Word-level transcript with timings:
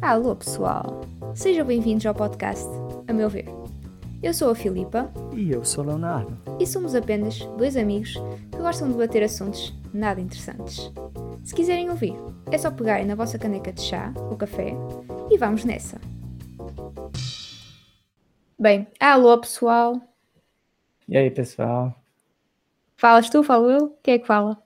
Alô 0.00 0.34
pessoal, 0.36 1.00
sejam 1.34 1.66
bem-vindos 1.66 2.04
ao 2.06 2.14
podcast 2.14 2.64
A 3.08 3.12
Meu 3.12 3.28
Ver. 3.28 3.46
Eu 4.22 4.32
sou 4.32 4.50
a 4.50 4.54
Filipa 4.54 5.10
E 5.34 5.50
eu 5.50 5.64
sou 5.64 5.84
o 5.84 5.86
Leonardo. 5.88 6.36
e 6.60 6.66
somos 6.66 6.94
apenas 6.94 7.38
dois 7.58 7.76
amigos 7.76 8.14
que 8.50 8.58
gostam 8.58 8.88
de 8.88 8.94
debater 8.94 9.22
assuntos 9.22 9.74
nada 9.92 10.20
interessantes. 10.20 10.90
Se 11.44 11.54
quiserem 11.54 11.90
ouvir, 11.90 12.14
é 12.50 12.58
só 12.58 12.70
pegarem 12.70 13.06
na 13.06 13.14
vossa 13.14 13.38
caneca 13.38 13.72
de 13.72 13.82
chá 13.82 14.12
ou 14.30 14.36
café 14.36 14.74
e 15.30 15.38
vamos 15.38 15.64
nessa. 15.64 16.00
Bem, 18.58 18.86
alô 19.00 19.38
pessoal. 19.38 20.00
E 21.08 21.16
aí, 21.16 21.30
pessoal? 21.30 21.94
Falas 22.96 23.28
tu, 23.30 23.42
falo 23.44 23.70
eu? 23.70 23.96
Quem 24.02 24.14
é 24.14 24.18
que 24.18 24.26
fala? 24.26 24.60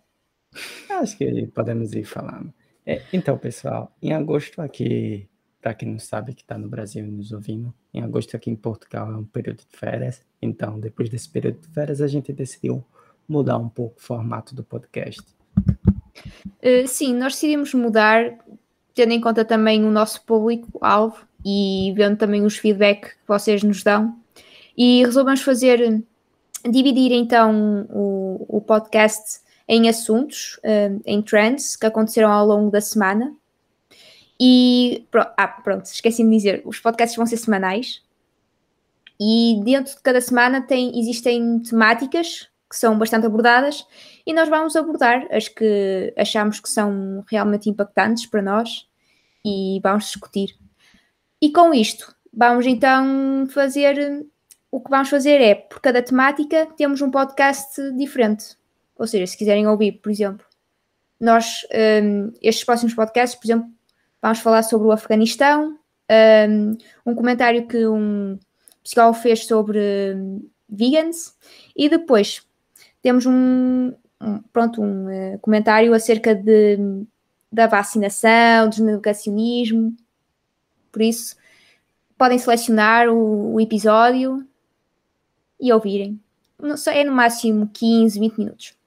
Acho 0.89 1.17
que 1.19 1.47
podemos 1.49 1.93
ir 1.93 2.05
falando. 2.05 2.53
É, 2.91 3.03
então, 3.13 3.39
pessoal, 3.39 3.97
em 4.03 4.13
agosto 4.13 4.61
aqui, 4.61 5.29
para 5.63 5.73
quem 5.75 5.91
não 5.91 6.01
sabe 6.01 6.35
que 6.35 6.43
está 6.43 6.59
no 6.59 6.69
Brasil 6.69 7.07
e 7.07 7.09
nos 7.09 7.31
ouvindo, 7.31 7.73
em 7.95 8.03
agosto 8.03 8.35
aqui 8.35 8.51
em 8.51 8.57
Portugal 8.57 9.13
é 9.13 9.17
um 9.17 9.23
período 9.23 9.59
de 9.59 9.79
férias. 9.79 10.21
Então, 10.43 10.81
depois 10.81 11.09
desse 11.09 11.29
período 11.29 11.61
de 11.61 11.69
férias, 11.69 12.03
a 12.03 12.09
gente 12.09 12.33
decidiu 12.33 12.85
mudar 13.29 13.59
um 13.59 13.69
pouco 13.69 13.95
o 13.97 14.03
formato 14.03 14.57
do 14.57 14.65
podcast. 14.65 15.23
Uh, 15.55 16.89
sim, 16.89 17.15
nós 17.15 17.35
decidimos 17.35 17.73
mudar, 17.75 18.37
tendo 18.93 19.13
em 19.13 19.21
conta 19.21 19.45
também 19.45 19.85
o 19.85 19.91
nosso 19.93 20.25
público-alvo 20.25 21.25
e 21.45 21.93
vendo 21.95 22.17
também 22.17 22.45
os 22.45 22.59
feedback 22.59 23.11
que 23.11 23.29
vocês 23.29 23.63
nos 23.63 23.85
dão. 23.85 24.19
E 24.77 25.05
resolvemos 25.05 25.43
fazer, 25.43 26.03
dividir 26.69 27.13
então 27.13 27.87
o, 27.89 28.47
o 28.49 28.61
podcast 28.61 29.43
em 29.73 29.89
assuntos, 29.89 30.59
uh, 30.65 31.01
em 31.07 31.23
trends 31.23 31.77
que 31.77 31.87
aconteceram 31.87 32.33
ao 32.33 32.45
longo 32.45 32.73
da 32.73 32.81
semana. 32.81 33.33
E 34.39 35.07
pro- 35.13 35.31
ah, 35.37 35.47
pronto, 35.47 35.85
esqueci 35.85 36.25
de 36.25 36.31
dizer, 36.31 36.63
os 36.65 36.81
podcasts 36.81 37.17
vão 37.17 37.25
ser 37.25 37.37
semanais. 37.37 38.03
E 39.21 39.61
dentro 39.63 39.95
de 39.95 40.03
cada 40.03 40.21
semana 40.21 40.61
tem, 40.61 40.99
existem 40.99 41.61
temáticas 41.61 42.49
que 42.69 42.77
são 42.77 42.99
bastante 42.99 43.27
abordadas 43.27 43.87
e 44.27 44.33
nós 44.33 44.49
vamos 44.49 44.75
abordar 44.75 45.29
as 45.31 45.47
que 45.47 46.13
achamos 46.17 46.59
que 46.59 46.69
são 46.69 47.25
realmente 47.29 47.71
impactantes 47.71 48.27
para 48.27 48.43
nós 48.43 48.89
e 49.45 49.79
vamos 49.85 50.07
discutir. 50.07 50.57
E 51.41 51.53
com 51.53 51.73
isto, 51.73 52.13
vamos 52.33 52.67
então 52.67 53.47
fazer. 53.51 54.27
O 54.73 54.81
que 54.81 54.91
vamos 54.91 55.09
fazer 55.09 55.41
é, 55.41 55.55
por 55.55 55.81
cada 55.81 56.03
temática, 56.03 56.67
temos 56.77 57.01
um 57.03 57.11
podcast 57.11 57.93
diferente. 57.93 58.60
Ou 59.01 59.07
seja, 59.07 59.27
se 59.27 59.39
quiserem 59.39 59.67
ouvir, 59.67 59.93
por 59.93 60.13
exemplo, 60.13 60.45
nós, 61.19 61.67
hum, 62.05 62.33
estes 62.43 62.65
próximos 62.65 62.93
podcasts, 62.95 63.41
por 63.41 63.47
exemplo, 63.47 63.71
vamos 64.21 64.41
falar 64.41 64.63
sobre 64.63 64.89
o 64.89 64.93
Afeganistão, 64.93 65.79
hum, 66.51 66.77
um 67.07 67.15
comentário 67.15 67.67
que 67.67 67.87
um 67.87 68.39
psicólogo 68.85 69.17
fez 69.19 69.47
sobre 69.47 69.81
hum, 70.15 70.47
vegans, 70.69 71.35
e 71.75 71.89
depois 71.89 72.47
temos 73.01 73.25
um, 73.25 73.95
um- 74.21 74.43
pronto, 74.53 74.83
um 74.83 75.09
eh, 75.09 75.39
comentário 75.41 75.95
acerca 75.95 76.35
de, 76.35 76.79
da 77.51 77.67
vacinação, 77.67 78.69
do 78.69 78.85
negacionismo. 78.85 79.97
Por 80.93 81.01
isso, 81.01 81.37
podem 82.19 82.39
selecionar 82.39 83.09
o, 83.09 83.55
o 83.55 83.61
episódio 83.63 84.47
e 85.59 85.73
ouvirem. 85.73 86.21
É 86.93 87.05
no 87.05 87.13
máximo 87.13 87.71
15, 87.73 88.21
20 88.21 88.37
minutos. 88.39 88.80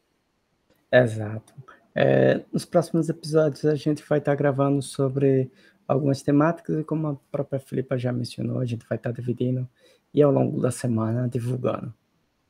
Exato. 0.94 1.54
É, 1.96 2.42
nos 2.52 2.66
próximos 2.66 3.10
episódios 3.10 3.66
a 3.66 3.74
gente 3.74 4.04
vai 4.08 4.20
estar 4.20 4.36
gravando 4.36 4.80
sobre 4.82 5.52
algumas 5.88 6.22
temáticas 6.22 6.80
e 6.80 6.84
como 6.84 7.08
a 7.08 7.16
própria 7.32 7.60
Filipa 7.60 7.98
já 7.98 8.12
mencionou, 8.12 8.60
a 8.60 8.66
gente 8.66 8.86
vai 8.88 8.98
estar 8.98 9.12
dividindo 9.12 9.68
e 10.14 10.22
ao 10.22 10.32
longo 10.32 10.62
da 10.62 10.70
semana 10.70 11.28
divulgando. 11.28 11.92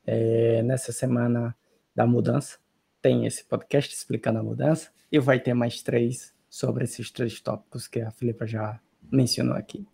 É, 0.06 0.62
nessa 0.64 0.92
semana 0.92 1.56
da 1.96 2.06
mudança 2.06 2.58
tem 3.02 3.26
esse 3.26 3.46
podcast 3.46 3.96
explicando 3.96 4.40
a 4.40 4.44
mudança 4.44 4.90
e 5.10 5.20
vai 5.20 5.40
ter 5.40 5.54
mais 5.54 5.82
três 5.82 6.34
sobre 6.50 6.84
esses 6.84 7.10
três 7.10 7.40
tópicos 7.40 7.88
que 7.88 8.02
a 8.02 8.12
Filipa 8.12 8.46
já 8.46 8.78
mencionou 9.10 9.56
aqui. 9.56 9.88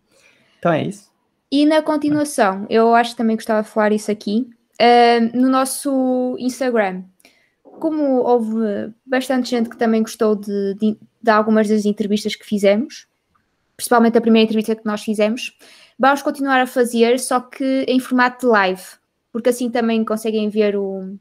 Então 0.58 0.72
é 0.72 0.84
isso. 0.84 1.08
E 1.52 1.64
na 1.64 1.82
continuação, 1.82 2.66
eu 2.68 2.94
acho 2.94 3.12
que 3.12 3.16
também 3.16 3.36
gostava 3.36 3.62
de 3.62 3.68
falar 3.68 3.92
isso 3.92 4.10
aqui, 4.10 4.50
eh, 4.78 5.20
no 5.20 5.48
nosso 5.48 6.36
Instagram. 6.38 7.04
Como 7.78 8.22
houve 8.22 8.92
bastante 9.06 9.50
gente 9.50 9.70
que 9.70 9.76
também 9.76 10.02
gostou 10.02 10.36
de, 10.36 10.74
de, 10.74 10.98
de 11.22 11.30
algumas 11.30 11.68
das 11.68 11.84
entrevistas 11.84 12.34
que 12.34 12.44
fizemos, 12.44 13.06
principalmente 13.76 14.18
a 14.18 14.20
primeira 14.20 14.44
entrevista 14.44 14.76
que 14.76 14.84
nós 14.84 15.02
fizemos, 15.02 15.56
vamos 15.98 16.22
continuar 16.22 16.60
a 16.60 16.66
fazer, 16.66 17.18
só 17.18 17.40
que 17.40 17.84
em 17.88 17.98
formato 17.98 18.46
de 18.46 18.52
live, 18.52 18.82
porque 19.32 19.48
assim 19.48 19.70
também 19.70 20.04
conseguem 20.04 20.48
ver 20.48 20.76
o, 20.76 21.16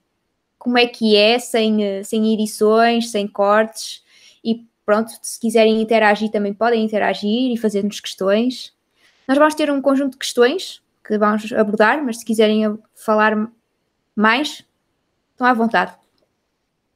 como 0.57 0.77
é 0.77 0.85
que 0.85 1.15
é, 1.15 1.39
sem, 1.39 2.03
sem 2.03 2.33
edições, 2.33 3.11
sem 3.11 3.27
cortes, 3.27 4.03
e 4.43 4.65
pronto, 4.85 5.11
se 5.21 5.39
quiserem 5.39 5.81
interagir 5.81 6.29
também 6.29 6.53
podem 6.53 6.83
interagir 6.83 7.51
e 7.51 7.57
fazer-nos 7.57 7.99
questões. 7.99 8.73
Nós 9.27 9.37
vamos 9.37 9.55
ter 9.55 9.71
um 9.71 9.81
conjunto 9.81 10.13
de 10.13 10.17
questões 10.17 10.81
que 11.05 11.17
vamos 11.17 11.51
abordar, 11.53 12.03
mas 12.03 12.17
se 12.19 12.25
quiserem 12.25 12.77
falar 12.93 13.49
mais, 14.15 14.65
estão 15.31 15.47
à 15.47 15.53
vontade. 15.53 15.98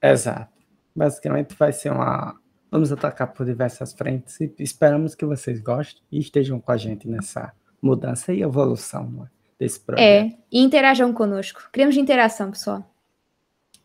Exato. 0.03 0.51
Basicamente 0.95 1.55
vai 1.55 1.71
ser 1.71 1.91
uma. 1.91 2.39
Vamos 2.69 2.91
atacar 2.91 3.31
por 3.31 3.45
diversas 3.45 3.93
frentes 3.93 4.39
e 4.41 4.53
esperamos 4.59 5.15
que 5.15 5.25
vocês 5.25 5.61
gostem 5.61 6.03
e 6.11 6.19
estejam 6.19 6.59
com 6.59 6.71
a 6.71 6.77
gente 6.77 7.07
nessa 7.07 7.53
mudança 7.81 8.33
e 8.33 8.41
evolução 8.41 9.09
não 9.09 9.25
é, 9.25 9.29
desse 9.59 9.79
projeto. 9.79 10.01
É, 10.01 10.37
e 10.51 10.59
interajam 10.59 11.13
connosco. 11.13 11.69
Queremos 11.71 11.95
interação, 11.95 12.49
pessoal. 12.49 12.83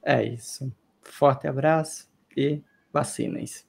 É 0.02 0.24
isso. 0.24 0.72
Forte 1.02 1.46
abraço 1.46 2.08
e 2.36 2.62
vacinem-se. 2.92 3.64